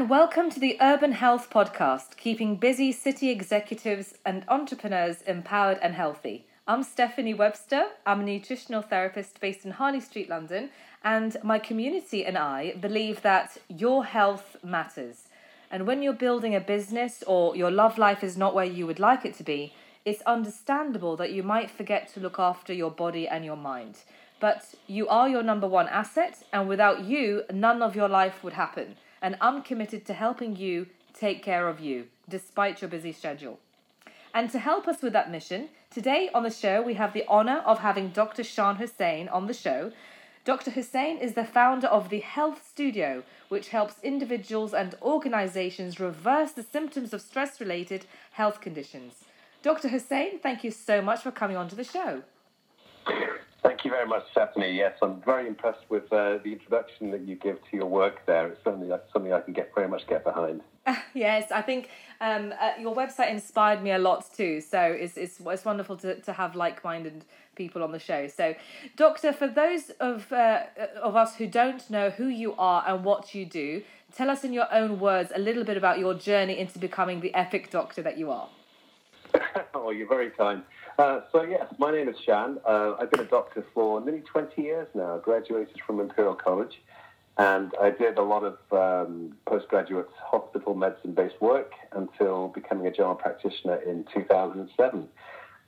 [0.00, 5.94] and welcome to the Urban Health Podcast, keeping busy city executives and entrepreneurs empowered and
[5.94, 6.46] healthy.
[6.66, 7.84] I'm Stephanie Webster.
[8.06, 10.70] I'm a nutritional therapist based in Harley Street, London,
[11.04, 15.28] and my community and I believe that your health matters.
[15.70, 19.00] And when you're building a business or your love life is not where you would
[19.00, 19.74] like it to be,
[20.06, 23.98] it's understandable that you might forget to look after your body and your mind.
[24.40, 28.54] But you are your number one asset, and without you, none of your life would
[28.54, 28.96] happen.
[29.22, 33.58] And I'm committed to helping you take care of you, despite your busy schedule.
[34.32, 37.62] And to help us with that mission, today on the show we have the honor
[37.66, 38.44] of having Dr.
[38.44, 39.92] Shan Hussain on the show.
[40.44, 40.70] Dr.
[40.70, 46.62] Hussain is the founder of the Health Studio, which helps individuals and organizations reverse the
[46.62, 49.24] symptoms of stress related health conditions.
[49.62, 49.88] Dr.
[49.88, 52.22] Hussain, thank you so much for coming on to the show.
[53.80, 54.76] Thank you very much, Stephanie.
[54.76, 58.48] Yes, I'm very impressed with uh, the introduction that you give to your work there.
[58.48, 60.60] It's certainly something I can get very much get behind.
[61.14, 61.88] yes, I think
[62.20, 64.60] um, uh, your website inspired me a lot too.
[64.60, 68.28] So it's, it's, it's wonderful to, to have like minded people on the show.
[68.28, 68.54] So,
[68.96, 70.64] Doctor, for those of, uh,
[71.02, 73.80] of us who don't know who you are and what you do,
[74.14, 77.34] tell us in your own words a little bit about your journey into becoming the
[77.34, 78.50] epic doctor that you are.
[79.74, 80.64] oh, you're very kind.
[81.00, 82.58] Uh, so, yes, my name is Shan.
[82.62, 85.16] Uh, I've been a doctor for nearly 20 years now.
[85.16, 86.82] I graduated from Imperial College,
[87.38, 92.92] and I did a lot of um, postgraduate hospital medicine based work until becoming a
[92.92, 95.08] general practitioner in 2007.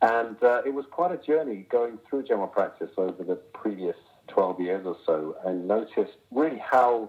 [0.03, 3.97] And uh, it was quite a journey going through general practice over the previous
[4.29, 7.09] 12 years or so, and noticed really how,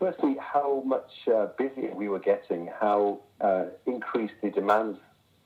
[0.00, 4.98] firstly, how much uh, busier we were getting, how uh, increased the demands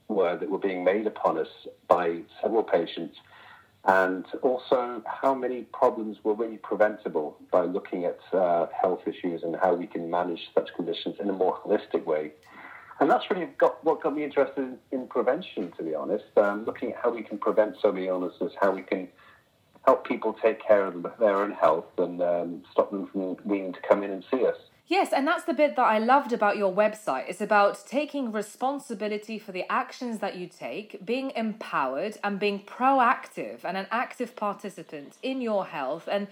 [0.09, 1.49] were that were being made upon us
[1.89, 3.17] by several patients,
[3.85, 9.57] and also how many problems were really preventable by looking at uh, health issues and
[9.57, 12.33] how we can manage such conditions in a more holistic way.
[12.99, 16.25] And that's really got what got me interested in, prevention, to be honest.
[16.37, 19.09] Um, looking at how we can prevent so many illnesses, how we can
[19.84, 23.81] help people take care of their own health and um, stop them from needing to
[23.89, 24.56] come in and see us.
[24.88, 27.24] Yes, and that's the bit that I loved about your website.
[27.28, 33.64] It's about taking responsibility for the actions that you take, being empowered, and being proactive
[33.64, 36.08] and an active participant in your health.
[36.08, 36.28] And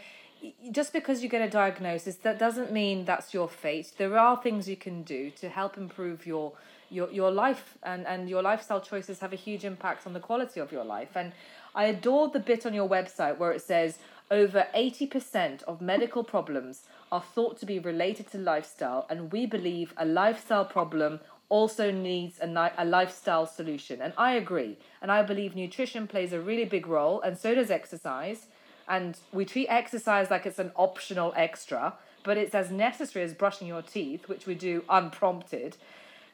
[0.71, 3.91] just because you get a diagnosis, that doesn't mean that's your fate.
[3.99, 6.53] There are things you can do to help improve your
[6.91, 10.61] your your life, and and your lifestyle choices have a huge impact on the quality
[10.61, 11.17] of your life.
[11.17, 11.33] And
[11.75, 13.99] I adore the bit on your website where it says
[14.31, 16.85] over 80% of medical problems
[17.15, 22.41] are thought to be related to lifestyle, and we believe a lifestyle problem also needs
[22.41, 24.03] a, ni- a lifestyle solution.
[24.03, 24.77] And I agree.
[25.01, 28.47] And I believe nutrition plays a really big role, and so does exercise.
[28.89, 31.95] And we treat exercise like it's an optional extra,
[32.25, 35.77] but it's as necessary as brushing your teeth, which we do unprompted.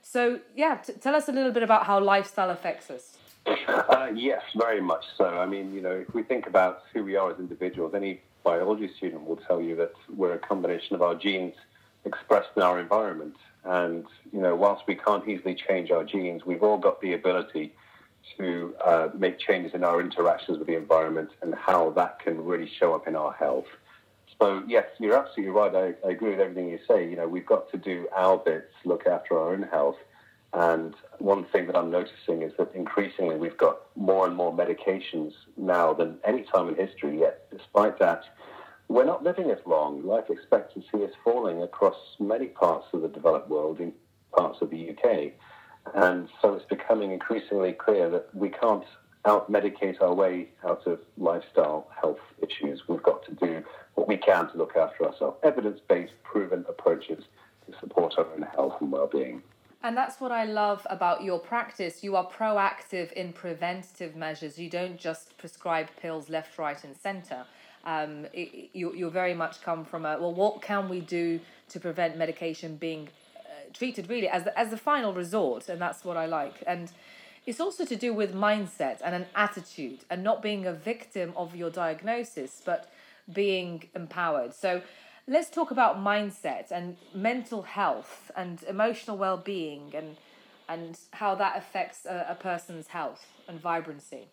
[0.03, 3.19] So, yeah, t- tell us a little bit about how lifestyle affects us.
[3.47, 5.25] Uh, yes, very much so.
[5.25, 8.91] I mean, you know, if we think about who we are as individuals, any biology
[8.97, 11.55] student will tell you that we're a combination of our genes
[12.05, 13.37] expressed in our environment.
[13.65, 17.75] And, you know, whilst we can't easily change our genes, we've all got the ability
[18.39, 22.71] to uh, make changes in our interactions with the environment and how that can really
[22.79, 23.67] show up in our health.
[24.41, 25.75] So, yes, you're absolutely right.
[25.75, 27.09] I, I agree with everything you say.
[27.09, 29.97] You know, we've got to do our bits, look after our own health.
[30.53, 35.33] And one thing that I'm noticing is that increasingly we've got more and more medications
[35.57, 37.21] now than any time in history.
[37.21, 38.25] Yet, despite that,
[38.89, 40.05] we're not living as long.
[40.05, 43.93] Life expectancy is falling across many parts of the developed world, in
[44.37, 45.33] parts of the UK.
[45.95, 48.85] And so it's becoming increasingly clear that we can't
[49.27, 52.83] out medicate our way out of lifestyle health issues.
[52.89, 53.63] We've got to do
[53.95, 55.39] what we can to look after ourselves.
[55.43, 57.25] Evidence based, proven approaches
[57.67, 59.43] to support our own health and well being.
[59.83, 62.05] And that's what I love about your practice.
[62.05, 64.59] You are proactive in preventative measures.
[64.59, 67.47] You don't just prescribe pills left, right, and center.
[67.85, 71.81] Um, it, you, you very much come from a well, what can we do to
[71.81, 73.09] prevent medication being
[73.39, 73.41] uh,
[73.73, 75.71] treated really as the, as the final resort?
[75.71, 76.63] And that's what I like.
[76.67, 76.93] And
[77.47, 81.57] it's also to do with mindset and an attitude and not being a victim of
[81.57, 82.93] your diagnosis, but
[83.33, 84.55] being empowered.
[84.55, 84.83] So,
[85.31, 90.17] let's talk about mindset and mental health and emotional well-being and
[90.69, 94.29] and how that affects a, a person's health and vibrancy.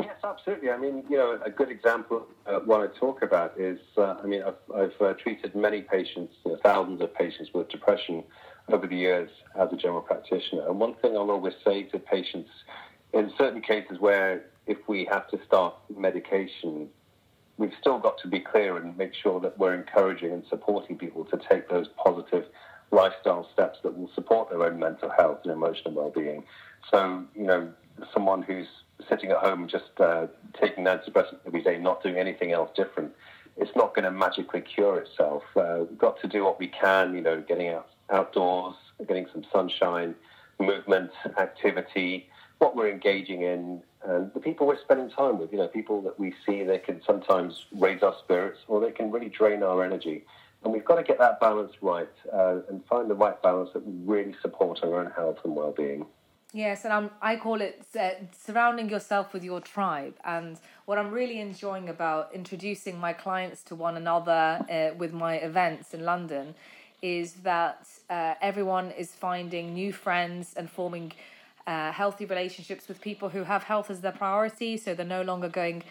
[0.00, 0.70] Yes, absolutely.
[0.70, 4.26] I mean, you know, a good example uh, what I talk about is, uh, I
[4.26, 8.24] mean, I've, I've uh, treated many patients, you know, thousands of patients with depression
[8.72, 10.66] over the years as a general practitioner.
[10.68, 12.50] And one thing I'll always say to patients,
[13.12, 16.88] in certain cases where if we have to start medication,
[17.60, 21.26] we've still got to be clear and make sure that we're encouraging and supporting people
[21.26, 22.46] to take those positive
[22.90, 26.42] lifestyle steps that will support their own mental health and emotional well-being.
[26.90, 27.70] So, you know,
[28.14, 28.66] someone who's
[29.08, 30.26] sitting at home just uh,
[30.58, 33.12] taking antidepressants every day, not doing anything else different,
[33.58, 35.42] it's not going to magically cure itself.
[35.54, 38.74] Uh, we've got to do what we can, you know, getting out outdoors,
[39.06, 40.14] getting some sunshine,
[40.58, 42.28] movement, activity,
[42.58, 45.52] what we're engaging in, and the people we're spending time with.
[45.52, 49.10] You know, people that we see, they can sometimes raise our spirits or they can
[49.10, 50.24] really drain our energy.
[50.62, 53.82] And we've got to get that balance right uh, and find the right balance that
[53.86, 56.06] really support our own health and well-being.
[56.52, 60.14] Yes, and I'm, I call it uh, surrounding yourself with your tribe.
[60.24, 65.36] And what I'm really enjoying about introducing my clients to one another uh, with my
[65.36, 66.54] events in London
[67.02, 71.12] is that uh, everyone is finding new friends and forming
[71.70, 74.76] uh, healthy relationships with people who have health as their priority.
[74.76, 75.84] So they're no longer going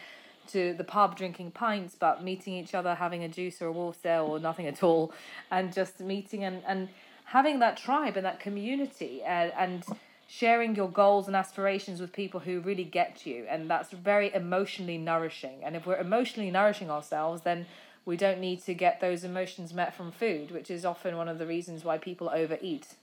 [0.47, 4.17] to the pub drinking pints, but meeting each other, having a juice or a water
[4.17, 5.13] or nothing at all,
[5.51, 6.89] and just meeting and, and
[7.25, 9.85] having that tribe and that community and, and
[10.27, 13.45] sharing your goals and aspirations with people who really get you.
[13.49, 15.63] And that's very emotionally nourishing.
[15.63, 17.67] And if we're emotionally nourishing ourselves, then
[18.05, 21.37] we don't need to get those emotions met from food, which is often one of
[21.37, 22.95] the reasons why people overeat.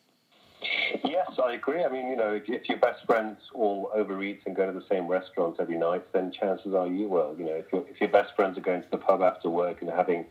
[1.05, 1.85] Yes, I agree.
[1.85, 5.07] I mean, you know, if, your best friends all overeat and go to the same
[5.07, 7.35] restaurants every night, then chances are you will.
[7.39, 9.91] You know, if, if your best friends are going to the pub after work and
[9.91, 10.27] having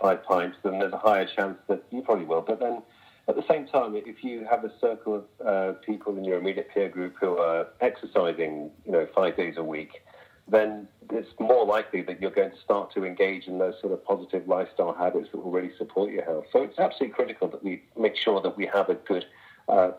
[0.00, 2.42] five pints, then there's a higher chance that you probably will.
[2.42, 2.82] But then
[3.28, 6.68] at the same time, if you have a circle of uh, people in your immediate
[6.72, 10.02] peer group who are exercising, you know, five days a week,
[10.50, 14.02] then it's more likely that you're going to start to engage in those sort of
[14.04, 16.44] positive lifestyle habits that will really support your health.
[16.52, 19.26] So it's absolutely critical that we make sure that we have a good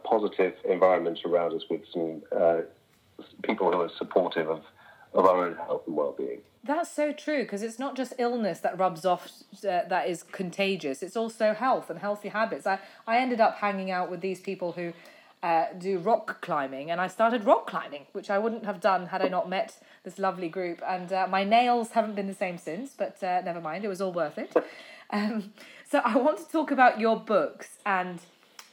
[0.04, 2.62] positive environment around us with some uh,
[3.44, 4.63] people who are supportive of,
[5.13, 6.42] of our own health and well-being.
[6.63, 11.01] That's so true because it's not just illness that rubs off uh, that is contagious.
[11.01, 12.68] It's also health and healthy habits.
[12.68, 14.92] I, I ended up hanging out with these people who
[15.42, 19.22] uh, do rock climbing and I started rock climbing, which I wouldn't have done had
[19.22, 20.81] I not met this lovely group.
[20.86, 24.01] And uh, my nails haven't been the same since, but uh, never mind, it was
[24.01, 24.54] all worth it.
[25.12, 25.54] Um,
[25.89, 28.19] so I want to talk about your books and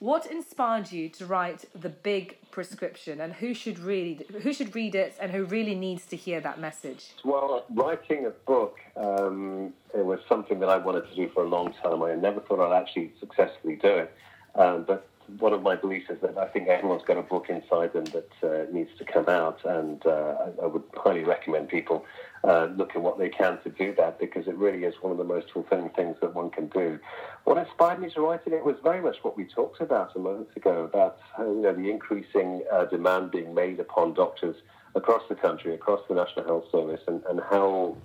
[0.01, 4.95] what inspired you to write the big prescription, and who should read who should read
[4.95, 7.13] it, and who really needs to hear that message?
[7.25, 11.49] Well, writing a book um, it was something that I wanted to do for a
[11.49, 12.03] long time.
[12.03, 14.15] I never thought I'd actually successfully do it,
[14.55, 15.07] um, but
[15.39, 18.31] one of my beliefs is that I think everyone's got a book inside them that
[18.43, 22.05] uh, needs to come out, and uh, I, I, would highly recommend people
[22.45, 25.19] uh, look at what they can to do that because it really is one of
[25.19, 26.99] the most fulfilling things that one can do.
[27.45, 30.49] What inspired me to write it, was very much what we talked about a moment
[30.57, 34.57] ago about you know the increasing uh, demand being made upon doctors
[34.95, 37.97] across the country, across the National Health Service, and, and how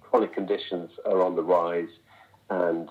[0.00, 1.88] chronic conditions are on the rise
[2.50, 2.88] and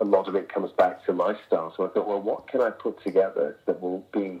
[0.00, 1.72] a lot of it comes back to lifestyle.
[1.76, 4.40] So I thought, well, what can I put together that will be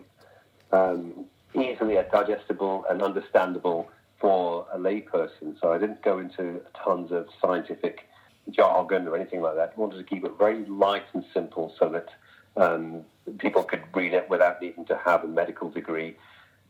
[0.72, 3.90] um, easily digestible and understandable
[4.20, 5.60] for a layperson?
[5.60, 8.08] So I didn't go into tons of scientific
[8.50, 9.74] jargon or anything like that.
[9.76, 12.08] I wanted to keep it very light and simple so that
[12.56, 13.04] um,
[13.38, 16.16] people could read it without needing to have a medical degree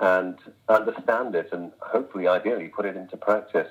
[0.01, 0.37] and
[0.69, 3.69] understand it and hopefully, ideally, put it into practice.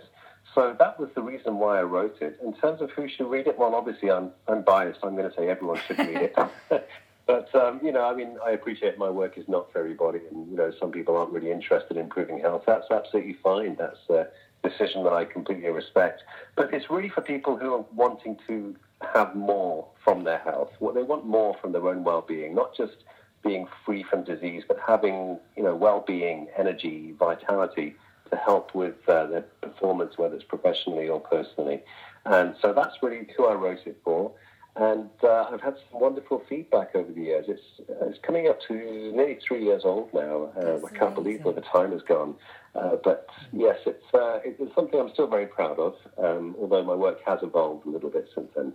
[0.55, 2.39] So that was the reason why I wrote it.
[2.43, 4.99] In terms of who should read it, well, obviously I'm, I'm biased.
[5.03, 6.35] I'm going to say everyone should read it.
[7.27, 10.19] but, um, you know, I mean, I appreciate my work is not for everybody.
[10.31, 12.63] And, you know, some people aren't really interested in improving health.
[12.65, 13.75] That's absolutely fine.
[13.75, 14.27] That's a
[14.67, 16.23] decision that I completely respect.
[16.55, 18.75] But it's really for people who are wanting to
[19.13, 20.71] have more from their health.
[20.79, 22.95] What they want more from their own well-being, not just
[23.43, 27.95] being free from disease, but having, you know, well-being, energy, vitality
[28.31, 31.81] to help with uh, their performance, whether it's professionally or personally.
[32.25, 34.31] And so that's really who I wrote it for.
[34.75, 37.45] And uh, I've had some wonderful feedback over the years.
[37.49, 38.73] It's, it's coming up to
[39.13, 40.51] nearly three years old now.
[40.55, 42.35] Uh, I can't believe where the time has gone.
[42.75, 46.95] Uh, but yes, it's, uh, it's something I'm still very proud of, um, although my
[46.95, 48.73] work has evolved a little bit since then.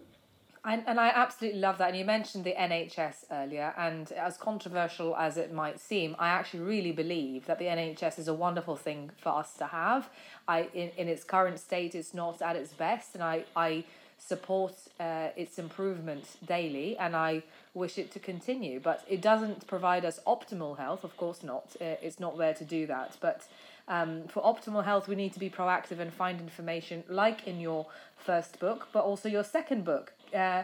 [0.66, 1.90] And, and I absolutely love that.
[1.90, 6.60] And you mentioned the NHS earlier, and as controversial as it might seem, I actually
[6.60, 10.08] really believe that the NHS is a wonderful thing for us to have.
[10.48, 13.84] I in, in its current state, it's not at its best, and I, I
[14.16, 17.42] support uh, its improvement daily, and I
[17.74, 18.80] wish it to continue.
[18.80, 21.76] But it doesn't provide us optimal health, of course not.
[21.78, 23.18] Uh, it's not there to do that.
[23.20, 23.46] But
[23.86, 27.86] um, for optimal health, we need to be proactive and find information like in your
[28.16, 30.62] first book, but also your second book, uh,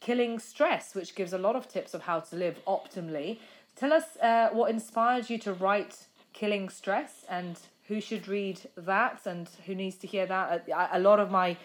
[0.00, 3.38] Killing Stress, which gives a lot of tips of how to live optimally.
[3.76, 9.26] Tell us uh, what inspired you to write Killing Stress and who should read that
[9.26, 10.68] and who needs to hear that.
[10.68, 11.56] A, a lot of my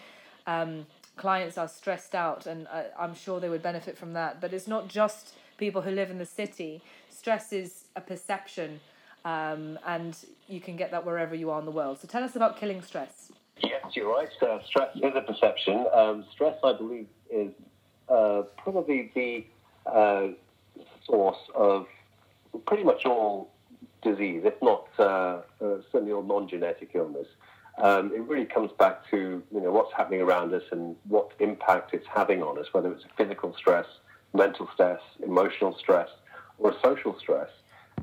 [0.46, 4.40] um, clients are stressed out, and I, I'm sure they would benefit from that.
[4.40, 6.82] But it's not just people who live in the city.
[7.10, 8.80] Stress is a perception,
[9.24, 10.16] um, and
[10.48, 12.00] you can get that wherever you are in the world.
[12.00, 13.32] So tell us about killing stress.
[13.62, 14.30] Yes, you're right.
[14.42, 15.86] Uh, stress is a perception.
[15.92, 17.52] Um, stress, I believe, is
[18.08, 19.44] uh, probably the
[19.90, 20.28] uh,
[21.06, 21.86] source of
[22.66, 23.50] pretty much all
[24.02, 25.42] disease, if not uh, uh,
[25.92, 27.26] certainly all non-genetic illness.
[27.78, 31.94] Um, it really comes back to you know what's happening around us and what impact
[31.94, 33.86] it's having on us, whether it's physical stress,
[34.34, 36.08] mental stress, emotional stress,
[36.58, 37.48] or social stress.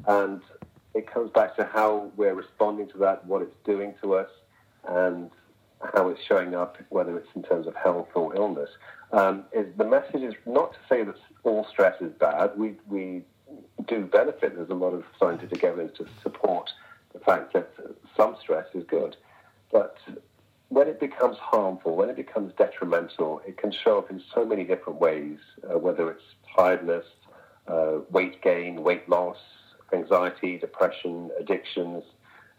[0.08, 0.42] And
[0.94, 4.30] it comes back to how we're responding to that, what it's doing to us,
[4.88, 5.30] and
[5.94, 8.70] how it's showing up, whether it's in terms of health or illness.
[9.12, 12.52] Um, is the message is not to say that all stress is bad.
[12.58, 13.24] We, we
[13.88, 14.56] do benefit.
[14.56, 16.70] There's a lot of scientific evidence to support
[17.14, 17.72] the fact that
[18.16, 19.16] some stress is good.
[19.72, 19.98] But
[20.70, 24.64] when it becomes harmful, when it becomes detrimental, it can show up in so many
[24.64, 26.24] different ways, uh, whether it's
[26.56, 27.06] tiredness,
[27.68, 29.38] uh, weight gain, weight loss,
[29.94, 32.04] anxiety, depression, addictions,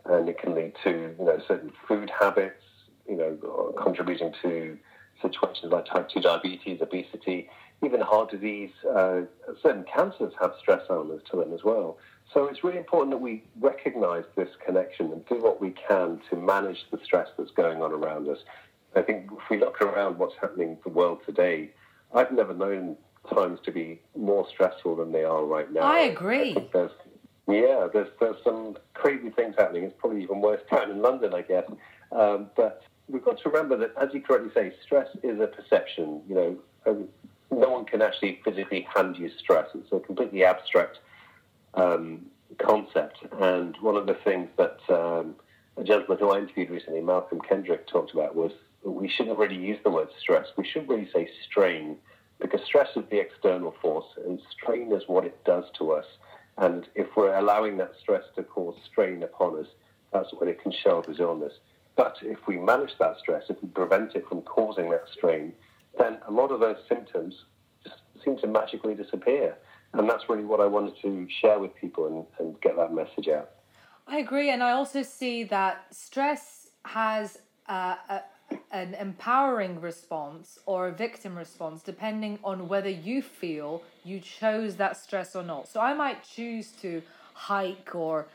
[0.06, 2.62] and it can lead to you know certain food habits,
[3.08, 4.78] you know, contributing to
[5.22, 7.48] situations like type 2 diabetes, obesity,
[7.84, 8.70] even heart disease.
[8.88, 9.22] Uh,
[9.62, 11.98] certain cancers have stress elements to them as well.
[12.32, 16.36] So it's really important that we recognize this connection and do what we can to
[16.36, 18.38] manage the stress that's going on around us.
[18.94, 21.70] I think if we look around what's happening in the world today,
[22.14, 22.96] I've never known
[23.32, 25.82] times to be more stressful than they are right now.
[25.82, 26.56] I agree.
[26.56, 26.90] I there's,
[27.46, 29.84] yeah, there's there's some crazy things happening.
[29.84, 31.64] It's probably even worse down in London, I guess.
[32.12, 36.22] Um, but we've got to remember that, as you correctly say, stress is a perception.
[36.28, 36.34] You
[36.86, 37.08] know,
[37.50, 39.68] no one can actually physically hand you stress.
[39.74, 40.98] It's a completely abstract
[41.74, 42.26] um,
[42.58, 43.18] concept.
[43.40, 45.34] And one of the things that um,
[45.76, 48.52] a gentleman who I interviewed recently, Malcolm Kendrick, talked about was
[48.84, 50.46] we shouldn't really use the word stress.
[50.56, 51.96] We should really say strain
[52.40, 56.06] because stress is the external force and strain is what it does to us.
[56.56, 59.66] And if we're allowing that stress to cause strain upon us,
[60.12, 61.52] that's when it can show up as illness.
[61.98, 65.52] But if we manage that stress, if we prevent it from causing that strain,
[65.98, 67.34] then a lot of those symptoms
[67.82, 69.56] just seem to magically disappear.
[69.94, 73.26] And that's really what I wanted to share with people and, and get that message
[73.26, 73.50] out.
[74.06, 74.50] I agree.
[74.50, 77.38] And I also see that stress has
[77.68, 78.22] uh, a,
[78.70, 84.96] an empowering response or a victim response depending on whether you feel you chose that
[84.96, 85.66] stress or not.
[85.66, 87.02] So I might choose to
[87.34, 88.28] hike or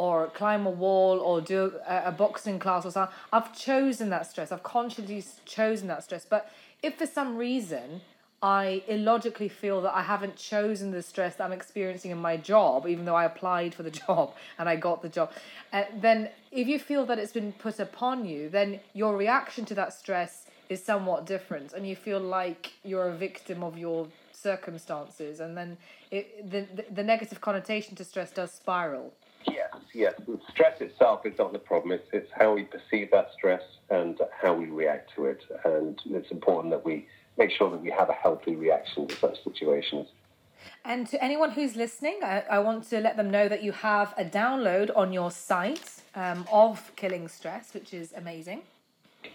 [0.00, 3.14] or climb a wall or do a, a, boxing class or something.
[3.34, 4.50] I've chosen that stress.
[4.50, 6.24] I've consciously chosen that stress.
[6.24, 6.50] But
[6.82, 8.00] if for some reason
[8.42, 12.86] I illogically feel that I haven't chosen the stress that I'm experiencing in my job,
[12.88, 15.32] even though I applied for the job and I got the job,
[15.70, 19.74] uh, then if you feel that it's been put upon you, then your reaction to
[19.74, 25.40] that stress is somewhat different, and you feel like you're a victim of your circumstances,
[25.40, 25.76] and then
[26.10, 29.12] it, the, the the negative connotation to stress does spiral.
[29.46, 30.14] Yes, yes.
[30.50, 31.92] Stress itself is not the problem.
[31.92, 35.42] It's, it's how we perceive that stress and how we react to it.
[35.64, 37.06] And it's important that we
[37.38, 40.08] make sure that we have a healthy reaction to such situations.
[40.84, 44.14] And to anyone who's listening, I, I want to let them know that you have
[44.18, 48.62] a download on your site um, of Killing Stress, which is amazing.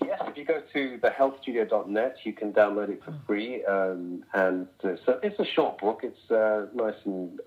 [0.03, 3.63] Yes, if you go to thehealthstudio.net, you can download it for free.
[3.65, 6.01] Um, and uh, so it's a short book.
[6.03, 7.39] It's uh, nice and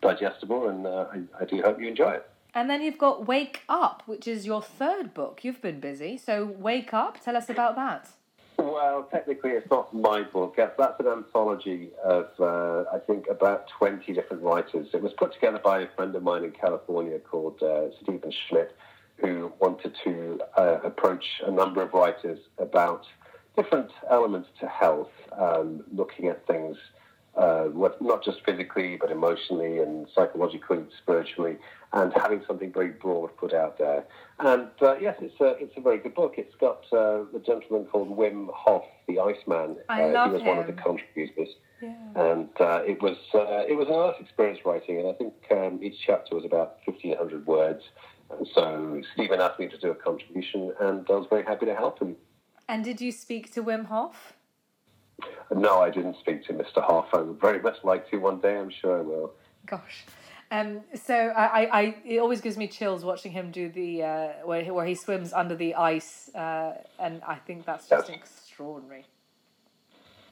[0.00, 2.28] digestible, and uh, I, I do hope you enjoy it.
[2.54, 5.44] And then you've got Wake Up, which is your third book.
[5.44, 6.16] You've been busy.
[6.16, 8.08] So, Wake Up, tell us about that.
[8.58, 10.56] Well, technically, it's not my book.
[10.56, 14.88] That's an anthology of, uh, I think, about 20 different writers.
[14.92, 18.76] It was put together by a friend of mine in California called uh, Stephen Schmidt,
[19.16, 23.06] who wanted to uh, approach a number of writers about
[23.56, 26.76] different elements to health, um, looking at things
[27.36, 27.68] uh,
[28.00, 31.56] not just physically, but emotionally and psychologically, and spiritually,
[31.92, 34.04] and having something very broad put out there.
[34.38, 36.34] And uh, yes, it's a it's a very good book.
[36.36, 39.76] It's got uh, the gentleman called Wim Hof, the Iceman.
[39.88, 40.48] I love he was him.
[40.48, 41.50] one of the contributors.
[41.80, 41.94] Yeah.
[42.14, 45.80] And uh, it was uh, it was a nice experience writing, and I think um,
[45.82, 47.84] each chapter was about fifteen hundred words.
[48.30, 51.74] And so Stephen asked me to do a contribution, and I was very happy to
[51.74, 52.16] help him.
[52.68, 54.34] And did you speak to Wim Hof?
[55.54, 56.82] No, I didn't speak to Mr.
[56.82, 57.06] Hof.
[57.12, 58.56] I would very much like to one day.
[58.58, 59.32] I'm sure I will.
[59.66, 60.04] Gosh.
[60.52, 64.64] Um, so I, I, it always gives me chills watching him do the uh, where
[64.64, 68.18] he, where he swims under the ice, uh, and I think that's just Yes.
[68.18, 69.06] extraordinary.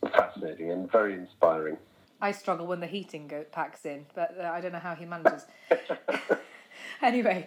[0.02, 1.76] Fascinating and very inspiring.
[2.20, 5.04] I struggle when the heating go, packs in, but uh, I don't know how he
[5.04, 5.46] manages.
[7.02, 7.46] anyway,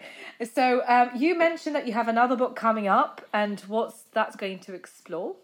[0.54, 4.60] so um, you mentioned that you have another book coming up, and what's that's going
[4.60, 5.36] to explore?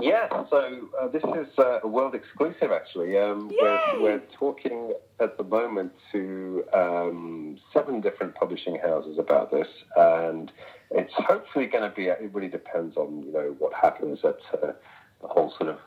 [0.00, 3.18] Yeah, so uh, this is uh, a world exclusive actually.
[3.18, 9.68] Um, we're, we're talking at the moment to um, seven different publishing houses about this,
[9.96, 10.52] and
[10.90, 14.72] it's hopefully going to be, it really depends on, you know, what happens at uh,
[15.22, 15.78] the whole sort of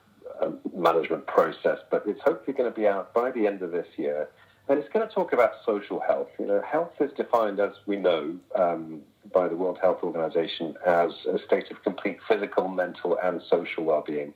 [0.41, 3.87] um, management process, but it's hopefully going to be out by the end of this
[3.97, 4.29] year.
[4.67, 6.27] And it's going to talk about social health.
[6.39, 9.01] You know, health is defined, as we know, um,
[9.33, 14.33] by the World Health Organization as a state of complete physical, mental, and social well-being.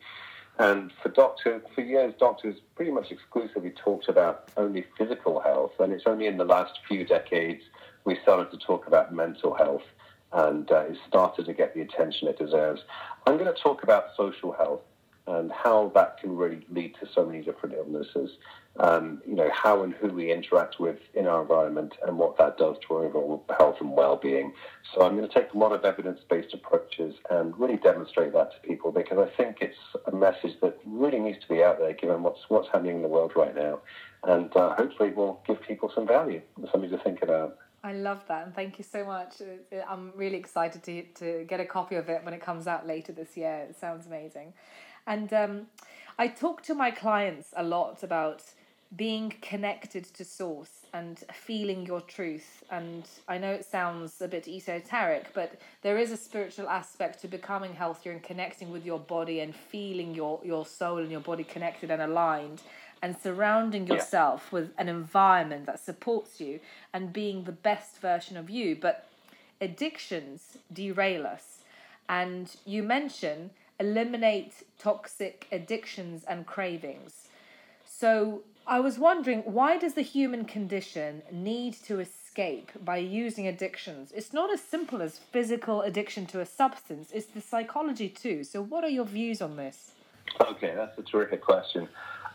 [0.60, 5.92] And for doctors, for years, doctors pretty much exclusively talked about only physical health, and
[5.92, 7.64] it's only in the last few decades
[8.06, 9.84] we started to talk about mental health,
[10.32, 12.82] and uh, it started to get the attention it deserves.
[13.26, 14.82] I'm going to talk about social health
[15.26, 18.38] and how that can really lead to so many different illnesses.
[18.80, 22.58] Um, you know, how and who we interact with in our environment and what that
[22.58, 24.52] does to our overall health and well-being.
[24.92, 28.68] So I'm going to take a lot of evidence-based approaches and really demonstrate that to
[28.68, 29.78] people because I think it's
[30.08, 33.08] a message that really needs to be out there given what's what's happening in the
[33.08, 33.80] world right now.
[34.24, 37.58] And uh, hopefully will give people some value, something to think about.
[37.84, 39.36] I love that, and thank you so much.
[39.90, 43.12] I'm really excited to, to get a copy of it when it comes out later
[43.12, 43.68] this year.
[43.70, 44.54] It sounds amazing.
[45.06, 45.68] And um,
[46.18, 48.44] I talk to my clients a lot about
[48.96, 52.64] being connected to source and feeling your truth.
[52.70, 57.28] And I know it sounds a bit esoteric, but there is a spiritual aspect to
[57.28, 61.44] becoming healthier and connecting with your body and feeling your, your soul and your body
[61.44, 62.62] connected and aligned
[63.02, 64.60] and surrounding yourself yeah.
[64.60, 66.60] with an environment that supports you
[66.94, 68.78] and being the best version of you.
[68.80, 69.08] But
[69.60, 71.60] addictions derail us.
[72.08, 77.28] And you mention eliminate toxic addictions and cravings.
[77.86, 84.14] So I was wondering why does the human condition need to escape by using addictions?
[84.16, 88.46] It's not as simple as physical addiction to a substance, it's the psychology too.
[88.46, 89.92] So what are your views on this?
[90.40, 91.90] Okay, that's a terrific question.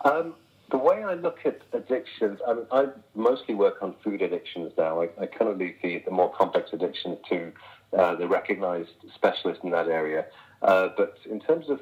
[0.04, 0.34] Um,
[0.70, 5.00] the way I look at addictions, I, I mostly work on food addictions now.
[5.00, 7.52] I, I kind of leave the, the more complex addictions to
[7.96, 10.26] uh, the recognized specialist in that area.
[10.60, 11.80] Uh, but in terms of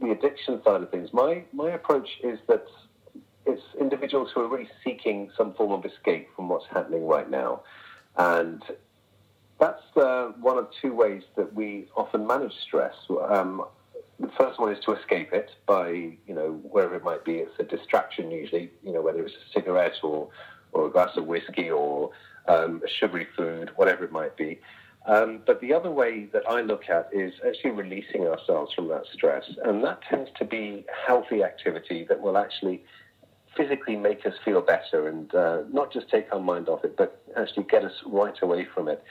[0.00, 2.66] the addiction side of things, my, my approach is that
[3.46, 7.62] it's individuals who are really seeking some form of escape from what's happening right now.
[8.16, 8.62] And
[9.58, 12.94] that's uh, one of two ways that we often manage stress.
[13.08, 13.64] Um,
[14.18, 17.36] the first one is to escape it by, you know, wherever it might be.
[17.36, 20.28] It's a distraction usually, you know, whether it's a cigarette or,
[20.72, 22.10] or a glass of whiskey or
[22.48, 24.58] um, a sugary food, whatever it might be.
[25.06, 29.04] Um, but the other way that I look at is actually releasing ourselves from that
[29.12, 29.44] stress.
[29.64, 32.82] And that tends to be healthy activity that will actually
[33.56, 37.22] physically make us feel better and uh, not just take our mind off it, but
[37.36, 39.02] actually get us right away from it.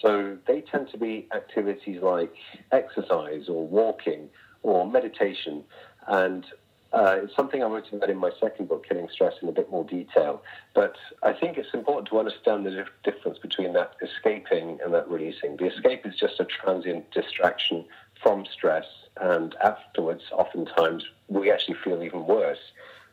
[0.00, 2.32] So they tend to be activities like
[2.72, 4.28] exercise or walking
[4.62, 5.64] or meditation.
[6.06, 6.44] And
[6.92, 9.70] uh, it's something I wrote about in my second book, Killing Stress, in a bit
[9.70, 10.42] more detail.
[10.74, 15.56] But I think it's important to understand the difference between that escaping and that releasing.
[15.56, 17.84] The escape is just a transient distraction
[18.20, 18.86] from stress,
[19.20, 22.58] and afterwards, oftentimes, we actually feel even worse.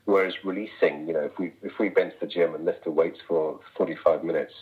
[0.07, 3.19] Whereas releasing, you know, if we if we've been to the gym and lifted weights
[3.27, 4.53] for 45 minutes,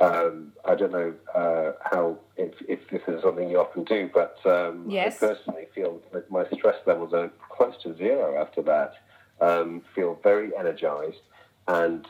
[0.00, 4.36] um, I don't know uh, how if, if this is something you often do, but
[4.46, 5.20] um, yes.
[5.20, 8.92] I personally feel that my stress levels are close to zero after that.
[9.40, 11.22] Um, feel very energized,
[11.66, 12.06] and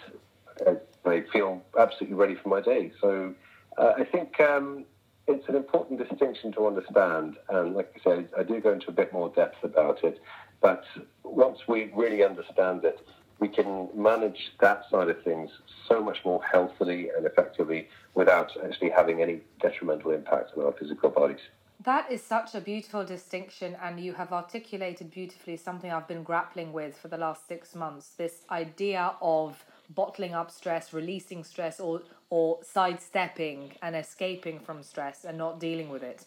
[0.66, 0.74] uh,
[1.06, 2.92] I feel absolutely ready for my day.
[3.00, 3.34] So
[3.78, 4.84] uh, I think um,
[5.26, 8.92] it's an important distinction to understand, and like I said, I do go into a
[8.92, 10.20] bit more depth about it.
[10.60, 10.84] But
[11.22, 13.00] once we really understand it,
[13.38, 15.50] we can manage that side of things
[15.88, 21.10] so much more healthily and effectively without actually having any detrimental impact on our physical
[21.10, 21.40] bodies.
[21.84, 26.72] That is such a beautiful distinction, and you have articulated beautifully something I've been grappling
[26.72, 32.02] with for the last six months this idea of bottling up stress, releasing stress, or,
[32.30, 36.24] or sidestepping and escaping from stress and not dealing with it.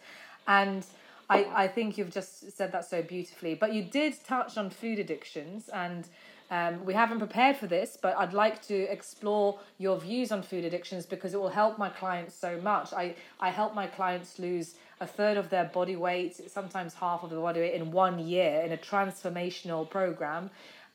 [0.47, 0.85] And
[1.29, 3.53] I, I think you've just said that so beautifully.
[3.53, 6.07] But you did touch on food addictions, and
[6.49, 10.65] um, we haven't prepared for this, but I'd like to explore your views on food
[10.65, 12.91] addictions because it will help my clients so much.
[12.93, 17.29] I, I help my clients lose a third of their body weight, sometimes half of
[17.29, 20.49] the body weight in one year in a transformational program.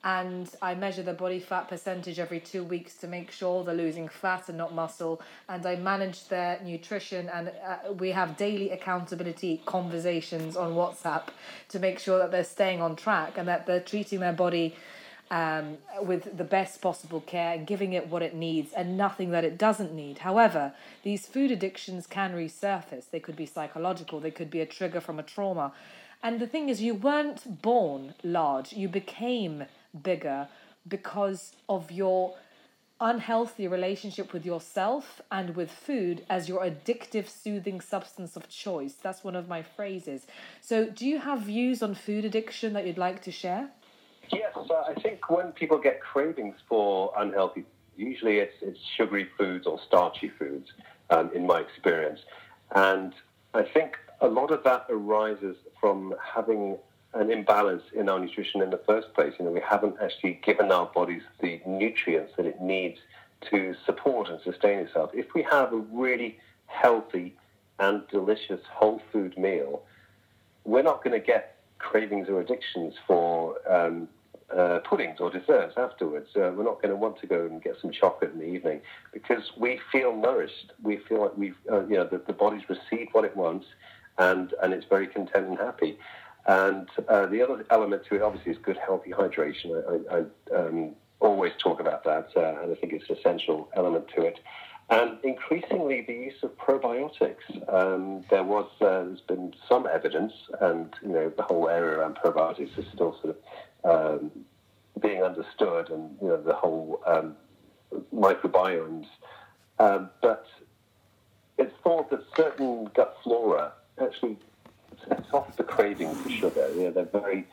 [0.04, 4.08] And I measure the body fat percentage every two weeks to make sure they're losing
[4.08, 5.22] fat and not muscle.
[5.48, 11.28] And I manage their nutrition, and uh, we have daily accountability conversations on WhatsApp
[11.70, 14.76] to make sure that they're staying on track and that they're treating their body
[15.30, 19.42] um, with the best possible care and giving it what it needs and nothing that
[19.42, 20.18] it doesn't need.
[20.18, 23.08] However, these food addictions can resurface.
[23.10, 25.72] They could be psychological, they could be a trigger from a trauma.
[26.22, 29.64] And the thing is, you weren't born large, you became
[30.02, 30.48] bigger
[30.86, 32.34] because of your
[33.00, 38.94] unhealthy relationship with yourself and with food as your addictive, soothing substance of choice.
[38.94, 40.26] That's one of my phrases.
[40.60, 43.70] So, do you have views on food addiction that you'd like to share?
[44.32, 47.64] Yes, uh, I think when people get cravings for unhealthy,
[47.96, 50.70] usually it's, it's sugary foods or starchy foods,
[51.10, 52.20] um, in my experience.
[52.74, 53.12] And
[53.52, 56.78] I think a lot of that arises from having
[57.14, 59.34] an imbalance in our nutrition in the first place.
[59.38, 62.98] You know, we haven't actually given our bodies the nutrients that it needs
[63.50, 65.10] to support and sustain itself.
[65.14, 67.34] If we have a really healthy
[67.78, 69.82] and delicious whole food meal,
[70.64, 74.08] we're not going to get cravings or addictions for um,
[74.54, 76.28] uh, puddings or desserts afterwards.
[76.36, 78.80] Uh, we're not going to want to go and get some chocolate in the evening
[79.12, 80.72] because we feel nourished.
[80.82, 83.66] We feel like we've, uh, you know, the, the body's received what it wants
[84.18, 85.98] and, and it's very content and happy.
[86.46, 90.04] And uh, the other element to it, obviously, is good, healthy hydration.
[90.10, 94.08] I, I um, always talk about that, uh, and I think it's an essential element
[94.16, 94.40] to it.
[94.90, 97.72] And increasingly, the use of probiotics.
[97.72, 102.16] Um, there was, uh, there's been some evidence, and you know, the whole area around
[102.16, 103.36] probiotics is still sort
[103.84, 104.30] of um,
[105.00, 107.34] being understood, and you know, the whole um,
[108.14, 109.06] microbiomes.
[109.78, 110.46] Um, but
[111.56, 114.36] it's thought that certain gut flora actually
[115.56, 116.70] the craving for sugar.
[116.74, 117.46] You know, they're very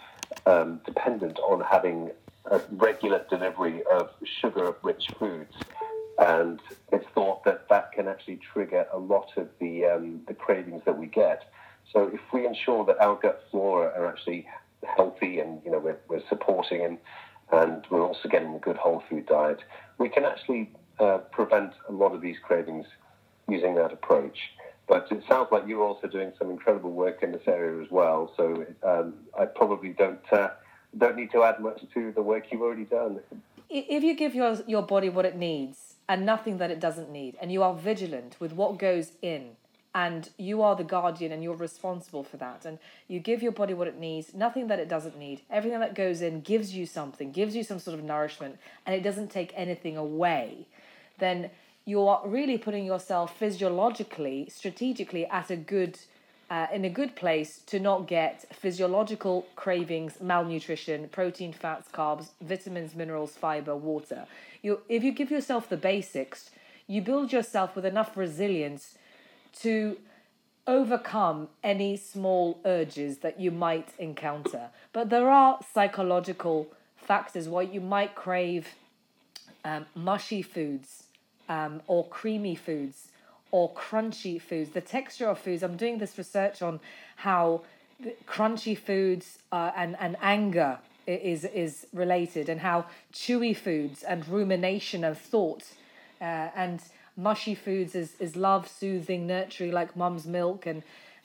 [0.46, 2.12] um, dependent on having
[2.50, 4.10] a regular delivery of
[4.42, 5.54] sugar-rich foods,
[6.20, 6.60] and
[6.92, 10.98] it's thought that that can actually trigger a lot of the um, the cravings that
[10.98, 11.44] we get.
[11.94, 14.48] So if we ensure that our gut flora are actually
[14.84, 16.98] healthy and you know we're, we're supporting and
[17.52, 19.60] and we're also getting a good whole food diet,
[19.98, 22.86] we can actually uh, prevent a lot of these cravings
[23.50, 24.38] using that approach.
[24.88, 28.34] But it sounds like you're also doing some incredible work in this area as well.
[28.36, 30.50] So um, I probably don't uh,
[30.98, 33.22] don't need to add much to the work you've already done.
[33.70, 37.38] If you give your your body what it needs and nothing that it doesn't need,
[37.42, 39.52] and you are vigilant with what goes in,
[39.94, 43.74] and you are the guardian and you're responsible for that, and you give your body
[43.74, 47.32] what it needs, nothing that it doesn't need, everything that goes in gives you something,
[47.32, 50.68] gives you some sort of nourishment, and it doesn't take anything away,
[51.20, 51.50] then
[51.86, 55.98] you're really putting yourself physiologically, strategically at a good,
[56.50, 62.96] uh, in a good place to not get physiological cravings, malnutrition, protein, fats, carbs, vitamins,
[62.96, 64.26] minerals, fiber, water.
[64.62, 66.52] You, if you give yourself the basics,
[66.88, 68.96] you build yourself with enough resilience
[69.62, 69.98] to
[70.68, 74.70] overcome any small urges that you might encounter.
[74.94, 78.68] But there are psychological factors why you might crave
[79.66, 81.06] um, mushy foods
[81.52, 83.10] um, or creamy foods
[83.52, 84.70] or crunchy foods.
[84.72, 85.62] The texture of foods.
[85.64, 86.80] I'm doing this research on
[87.18, 87.62] how
[88.26, 95.04] crunchy foods uh, and and anger is is related, and how chewy foods and rumination
[95.04, 95.64] and thought
[96.22, 96.82] uh, and
[97.18, 100.82] mushy foods is is love, soothing, nurturing, like mum's milk and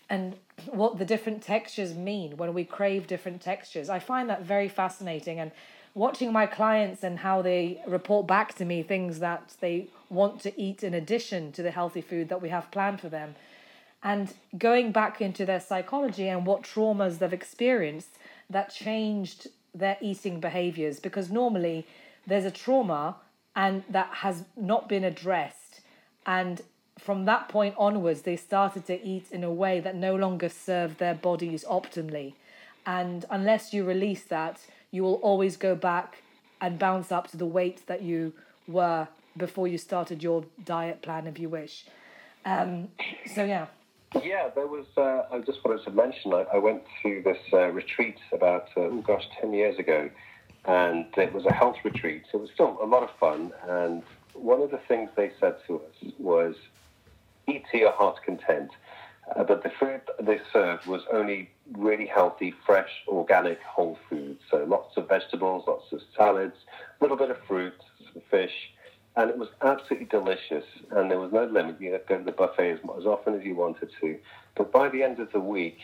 [0.09, 0.37] and
[0.71, 3.89] what the different textures mean when we crave different textures.
[3.89, 5.51] I find that very fascinating and
[5.97, 10.61] watching my clients and how they report back to me things that they want to
[10.61, 13.35] eat in addition to the healthy food that we have planned for them.
[14.03, 18.11] And going back into their psychology and what traumas they've experienced
[18.51, 21.01] that changed their eating behaviors.
[21.01, 21.87] Because normally
[22.27, 23.17] there's a trauma
[23.57, 25.81] and that has not been addressed.
[26.27, 26.61] And
[26.99, 30.99] from that point onwards, they started to eat in a way that no longer served
[30.99, 32.35] their bodies optimally.
[32.85, 36.23] And unless you release that, you will always go back
[36.61, 38.33] and bounce up to the weight that you
[38.67, 41.85] were before you started your diet plan, if you wish.
[42.45, 42.89] Um,
[43.35, 43.67] so yeah.
[44.23, 44.87] Yeah, there was.
[44.97, 46.33] Uh, I just wanted to mention.
[46.33, 50.09] I, I went to this uh, retreat about uh, oh gosh, ten years ago,
[50.65, 52.23] and it was a health retreat.
[52.33, 55.77] It was still a lot of fun, and one of the things they said to
[55.81, 56.55] us was,
[57.49, 58.71] "Eat to your heart's content."
[59.35, 64.39] Uh, but the food they served was only really healthy, fresh, organic, whole food.
[64.51, 66.57] So lots of vegetables, lots of salads,
[67.01, 67.75] a little bit of fruit,
[68.13, 68.73] some fish,
[69.17, 70.65] and it was absolutely delicious.
[70.91, 73.45] And there was no limit; you could go to the buffet as, as often as
[73.45, 74.19] you wanted to.
[74.55, 75.79] But by the end of the week,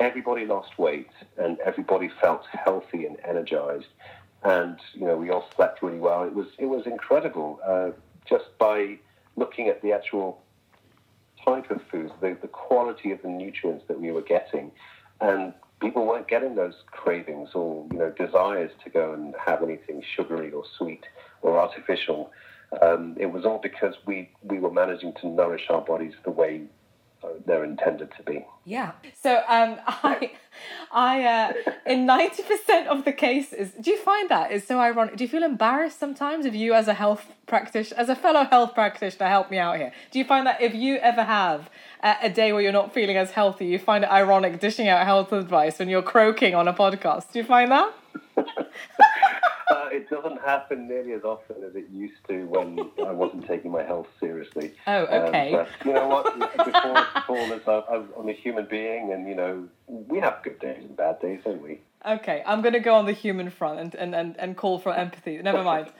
[0.00, 3.86] everybody lost weight and everybody felt healthy and energized.
[4.44, 6.24] And you know, we all slept really well.
[6.24, 7.90] It was it was incredible uh,
[8.28, 8.98] just by
[9.36, 10.42] looking at the actual
[11.44, 14.70] type of foods, the, the quality of the nutrients that we were getting,
[15.20, 20.02] and people weren't getting those cravings or you know desires to go and have anything
[20.16, 21.04] sugary or sweet
[21.42, 22.30] or artificial.
[22.80, 26.62] Um, it was all because we, we were managing to nourish our bodies the way
[27.46, 28.44] they're intended to be.
[28.64, 28.92] Yeah.
[29.20, 30.32] So um, I,
[30.90, 31.52] I, uh,
[31.86, 35.16] in ninety percent of the cases, do you find that is so ironic?
[35.16, 38.74] Do you feel embarrassed sometimes if you, as a health practitioner, as a fellow health
[38.74, 39.92] practitioner, help me out here?
[40.10, 41.70] Do you find that if you ever have
[42.02, 45.04] a, a day where you're not feeling as healthy, you find it ironic dishing out
[45.04, 47.32] health advice when you're croaking on a podcast?
[47.32, 47.92] Do you find that?
[49.92, 53.82] It doesn't happen nearly as often as it used to when I wasn't taking my
[53.82, 54.72] health seriously.
[54.86, 55.54] Oh, okay.
[55.54, 56.38] Um, you know what?
[56.56, 60.78] Before, before this, I, I'm a human being, and you know, we have good days
[60.80, 61.80] and bad days, don't we?
[62.04, 64.92] Okay, I'm going to go on the human front and, and, and, and call for
[64.92, 65.40] empathy.
[65.40, 65.92] Never mind.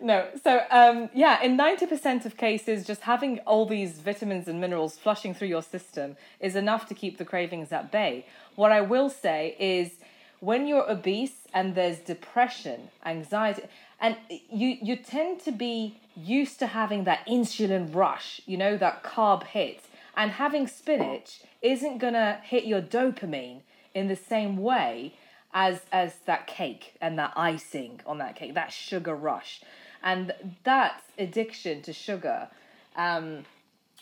[0.00, 4.96] No, so um, yeah, in 90% of cases, just having all these vitamins and minerals
[4.96, 8.26] flushing through your system is enough to keep the cravings at bay.
[8.54, 9.96] What I will say is
[10.40, 13.62] when you're obese and there's depression, anxiety,
[14.00, 19.02] and you you tend to be used to having that insulin rush, you know, that
[19.02, 19.82] carb hit,
[20.16, 23.60] and having spinach isn't gonna hit your dopamine
[23.94, 25.14] in the same way
[25.52, 29.60] as as that cake and that icing on that cake, that sugar rush,
[30.02, 30.32] and
[30.64, 32.48] that addiction to sugar.
[32.96, 33.44] Um,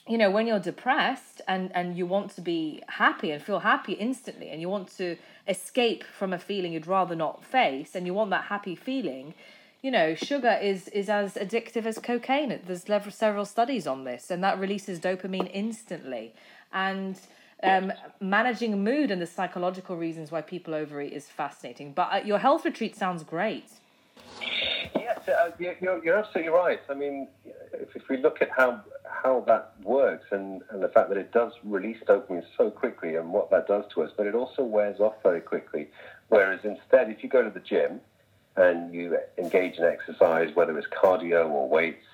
[0.08, 3.94] you know when you're depressed and and you want to be happy and feel happy
[3.94, 5.16] instantly and you want to
[5.48, 9.34] escape from a feeling you'd rather not face and you want that happy feeling
[9.82, 12.58] you know sugar is is as addictive as cocaine.
[12.66, 16.34] There's several studies on this and that releases dopamine instantly.
[16.72, 17.16] And
[17.62, 21.92] um, managing mood and the psychological reasons why people overeat is fascinating.
[21.92, 23.70] But uh, your health retreat sounds great
[25.28, 27.28] uh, you're, you're absolutely right i mean
[27.72, 28.82] if, if we look at how
[29.26, 33.32] how that works and, and the fact that it does release dopamine so quickly and
[33.32, 35.88] what that does to us, but it also wears off very quickly.
[36.28, 38.00] Whereas instead, if you go to the gym
[38.56, 42.06] and you engage in exercise, whether it's cardio or weights,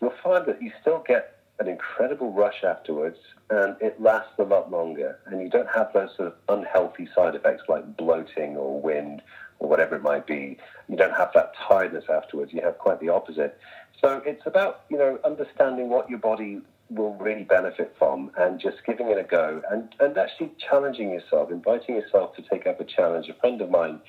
[0.00, 3.18] you'll find that you still get an incredible rush afterwards
[3.50, 5.18] and it lasts a lot longer.
[5.26, 9.22] And you don't have those sort of unhealthy side effects like bloating or wind
[9.64, 10.58] or whatever it might be.
[10.88, 12.52] You don't have that tiredness afterwards.
[12.52, 13.58] You have quite the opposite.
[14.00, 18.76] So it's about you know understanding what your body will really benefit from and just
[18.86, 22.84] giving it a go and, and actually challenging yourself, inviting yourself to take up a
[22.84, 23.28] challenge.
[23.28, 24.00] A friend of mine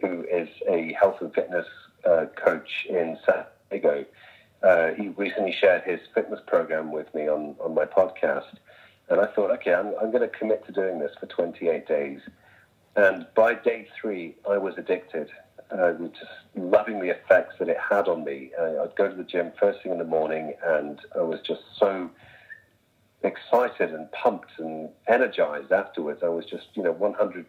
[0.00, 1.66] who is a health and fitness
[2.08, 4.06] uh, coach in San Diego,
[4.62, 8.56] uh, he recently shared his fitness program with me on, on my podcast.
[9.10, 12.20] And I thought, okay, I'm, I'm going to commit to doing this for 28 days.
[12.96, 15.30] And by day three, I was addicted
[15.70, 18.50] uh, just loving the effects that it had on me.
[18.58, 21.62] Uh, I'd go to the gym first thing in the morning, and I was just
[21.78, 22.10] so
[23.22, 26.20] excited and pumped and energized afterwards.
[26.22, 27.44] I was just, you know, 100%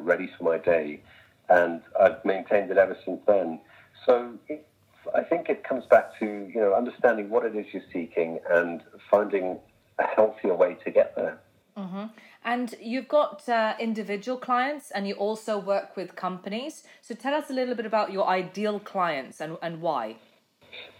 [0.00, 1.00] ready for my day,
[1.48, 3.60] and I've maintained it ever since then.
[4.04, 4.66] So it,
[5.14, 8.82] I think it comes back to, you know, understanding what it is you're seeking and
[9.10, 9.58] finding
[9.98, 11.38] a healthier way to get there.
[11.76, 12.04] Mm-hmm.
[12.44, 16.84] And you've got uh, individual clients and you also work with companies.
[17.02, 20.16] So tell us a little bit about your ideal clients and, and why.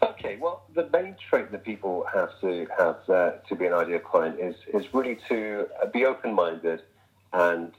[0.02, 4.00] Okay, well, the main trait that people have to have uh, to be an ideal
[4.00, 6.82] client is, is really to uh, be open minded
[7.32, 7.72] and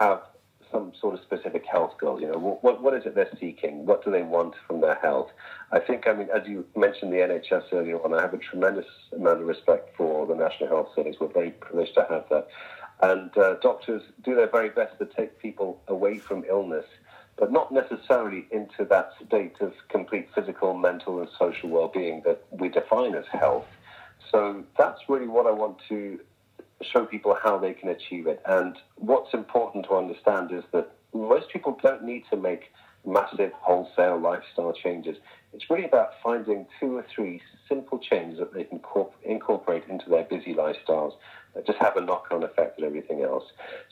[0.00, 0.22] have
[0.70, 2.20] some sort of specific health goal.
[2.20, 3.86] You know, what, what is it they're seeking?
[3.86, 5.30] What do they want from their health?
[5.72, 8.86] I think, I mean, as you mentioned the NHS earlier on, I have a tremendous
[9.14, 11.16] amount of respect for the National Health Service.
[11.20, 12.48] We're very privileged to have that.
[13.00, 16.86] And uh, doctors do their very best to take people away from illness,
[17.36, 22.42] but not necessarily into that state of complete physical, mental, and social well being that
[22.50, 23.66] we define as health.
[24.30, 26.18] So that's really what I want to
[26.82, 28.40] show people how they can achieve it.
[28.46, 32.72] And what's important to understand is that most people don't need to make
[33.08, 35.16] massive wholesale lifestyle changes.
[35.52, 38.80] It's really about finding two or three simple changes that they can
[39.24, 41.12] incorporate into their busy lifestyles
[41.54, 43.44] that just have a knock-on effect on everything else.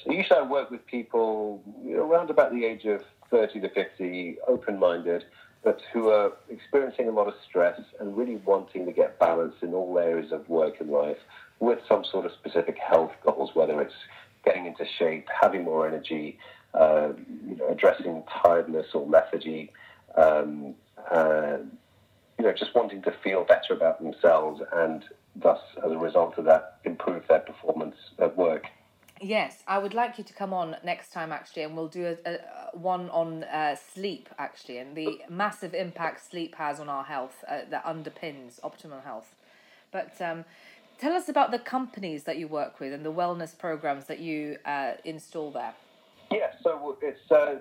[0.04, 3.68] So usually I work with people you know, around about the age of 30 to
[3.70, 5.24] 50, open-minded,
[5.64, 9.74] but who are experiencing a lot of stress and really wanting to get balance in
[9.74, 11.18] all areas of work and life
[11.58, 13.94] with some sort of specific health goals, whether it's
[14.44, 16.38] getting into shape, having more energy,
[16.74, 17.10] uh,
[17.46, 19.72] you know, addressing tiredness or lethargy,
[20.16, 20.74] um,
[21.10, 21.58] uh,
[22.38, 25.04] you know, just wanting to feel better about themselves and
[25.36, 28.66] thus, as a result of that, improve their performance at work.
[29.20, 32.30] Yes, I would like you to come on next time actually, and we'll do a,
[32.30, 32.38] a
[32.76, 37.60] one on uh, sleep actually, and the massive impact sleep has on our health uh,
[37.70, 39.34] that underpins optimal health.
[39.90, 40.44] But um,
[40.98, 44.58] tell us about the companies that you work with and the wellness programs that you
[44.66, 45.74] uh, install there.
[47.02, 47.56] It's uh,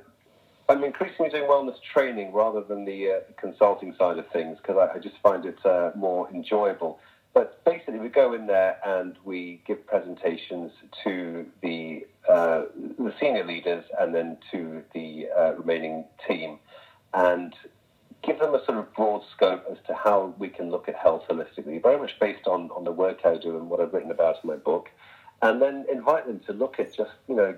[0.67, 4.95] I'm increasingly doing wellness training rather than the uh, consulting side of things because I,
[4.95, 6.99] I, just find it uh, more enjoyable.
[7.33, 10.71] but basically, we go in there and we give presentations
[11.03, 12.63] to the uh,
[12.97, 16.57] the senior leaders and then to the uh, remaining team,
[17.13, 17.53] and
[18.25, 21.23] give them a sort of broad scope as to how we can look at health
[21.29, 24.37] holistically, very much based on, on the work I do and what I've written about
[24.43, 24.89] in my book,
[25.41, 27.55] and then invite them to look at just you know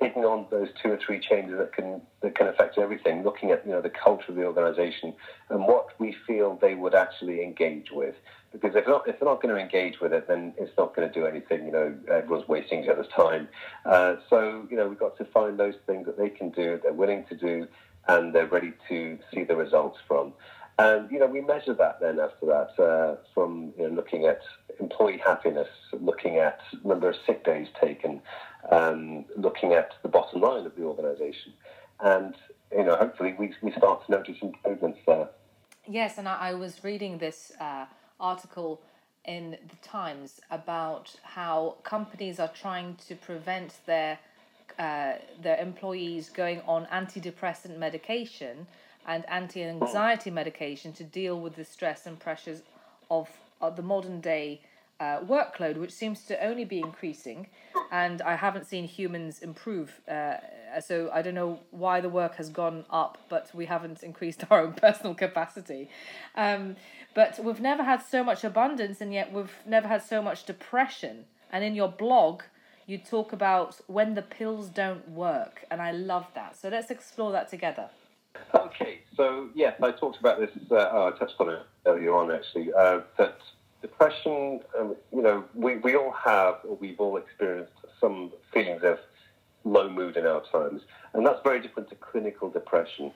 [0.00, 3.64] taking on those two or three changes that can that can affect everything, looking at
[3.66, 5.14] you know the culture of the organisation
[5.50, 8.14] and what we feel they would actually engage with.
[8.52, 11.08] Because if not, if they're not going to engage with it, then it's not going
[11.08, 11.64] to do anything.
[11.64, 13.48] You know, everyone's wasting each other's time.
[13.86, 16.92] Uh, so you know, we've got to find those things that they can do, they're
[16.92, 17.66] willing to do,
[18.08, 20.32] and they're ready to see the results from.
[20.78, 24.40] And you know, we measure that then after that uh, from you know, looking at
[24.82, 25.68] employee happiness,
[26.00, 28.20] looking at number of sick days taken,
[28.70, 31.52] um, looking at the bottom line of the organisation,
[32.00, 32.34] and
[32.70, 35.28] you know, hopefully we, we start to notice improvements there.
[35.86, 37.86] Yes, and I, I was reading this uh,
[38.18, 38.80] article
[39.24, 44.18] in the Times about how companies are trying to prevent their
[44.78, 48.66] uh, their employees going on antidepressant medication
[49.06, 52.62] and anti anxiety medication to deal with the stress and pressures
[53.10, 53.28] of,
[53.60, 54.60] of the modern day
[55.02, 57.48] uh, workload, which seems to only be increasing.
[57.90, 60.00] And I haven't seen humans improve.
[60.08, 60.36] Uh,
[60.80, 64.60] so I don't know why the work has gone up, but we haven't increased our
[64.60, 65.88] own personal capacity.
[66.36, 66.76] Um,
[67.14, 71.24] but we've never had so much abundance, and yet we've never had so much depression.
[71.50, 72.42] And in your blog,
[72.86, 76.56] you talk about when the pills don't work, and I love that.
[76.56, 77.90] So let's explore that together.
[78.54, 80.50] Okay, so yes, I talked about this.
[80.70, 82.72] Uh, oh, I touched on it earlier on, actually.
[82.72, 83.38] Uh, that
[83.82, 88.98] depression, um, you know, we, we all have, or we've all experienced some feelings of
[89.64, 93.12] low mood in our times, and that's very different to clinical depression.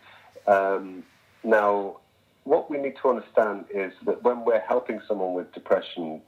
[0.46, 1.05] Um,
[1.42, 1.98] now,
[2.44, 6.20] what we need to understand is that when we're helping someone with depression,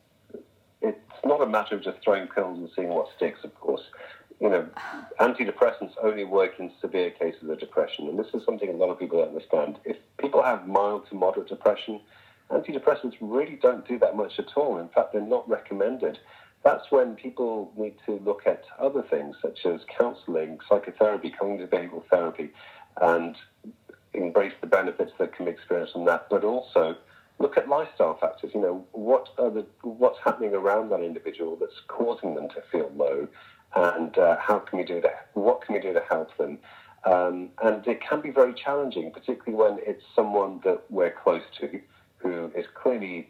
[0.81, 3.83] it's not a matter of just throwing pills and seeing what sticks, of course
[4.41, 4.69] you know,
[5.21, 8.99] antidepressants only work in severe cases of depression, and this is something a lot of
[8.99, 9.79] people don't understand.
[9.85, 12.01] If people have mild to moderate depression,
[12.51, 14.79] antidepressants really don't do that much at all.
[14.79, 16.19] In fact, they're not recommended.
[16.65, 22.05] That's when people need to look at other things such as counseling, psychotherapy, cognitive behavioral
[22.11, 22.51] therapy,
[23.01, 23.37] and
[24.15, 26.97] embrace the benefits that can be experienced from that, but also
[27.39, 28.51] look at lifestyle factors.
[28.55, 32.91] You know, what are the, what's happening around that individual that's causing them to feel
[32.97, 33.29] low,
[33.77, 35.29] and uh, how can we do that?
[35.35, 36.59] What can we do to help them?
[37.05, 41.81] Um, and it can be very challenging, particularly when it's someone that we're close to
[42.19, 43.29] who is clearly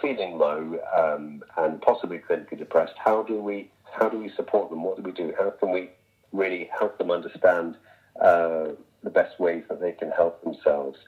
[0.00, 2.94] feeling low um, and possibly clinically depressed.
[3.02, 4.82] How do we how do we support them?
[4.82, 5.32] What do we do?
[5.38, 5.90] How can we
[6.32, 7.76] really help them understand
[8.20, 8.68] uh,
[9.04, 10.98] the best ways that they can help themselves?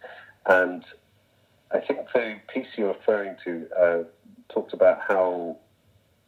[0.47, 0.85] And
[1.73, 3.99] I think the piece you're referring to uh,
[4.53, 5.57] talked about how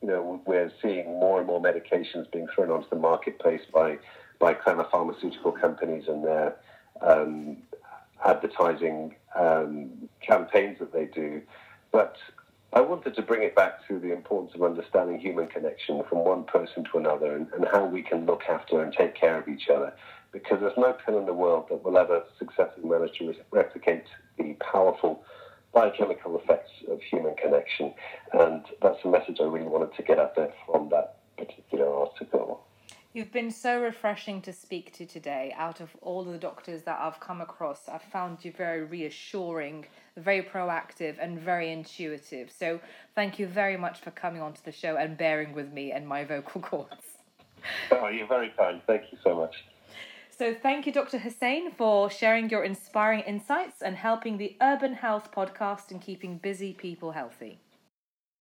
[0.03, 3.99] you know, we're seeing more and more medications being thrown onto the marketplace by
[4.39, 6.57] by clever pharmaceutical companies and their
[7.01, 7.57] um,
[8.25, 11.43] advertising um, campaigns that they do.
[11.93, 12.17] But
[12.73, 16.45] I wanted to bring it back to the importance of understanding human connection from one
[16.45, 19.69] person to another and, and how we can look after and take care of each
[19.71, 19.95] other.
[20.33, 24.05] Because there's no pill in the world that will ever successfully manage to replicate
[24.37, 25.25] the powerful
[25.73, 27.95] biochemical effects of human connection.
[28.35, 32.61] And that's a message I really wanted to get out there from that particular article.
[33.15, 35.55] You've been so refreshing to speak to today.
[35.57, 39.87] Out of all of the doctors that I've come across, I've found you very reassuring,
[40.19, 42.53] very proactive, and very intuitive.
[42.53, 42.81] So,
[43.15, 46.25] thank you very much for coming onto the show and bearing with me and my
[46.25, 47.17] vocal cords.
[47.91, 48.83] Oh, you're very kind.
[48.87, 49.65] Thank you so much.
[50.31, 51.19] So, thank you, Dr.
[51.19, 56.75] Hussain, for sharing your inspiring insights and helping the Urban Health podcast in keeping busy
[56.75, 57.59] people healthy.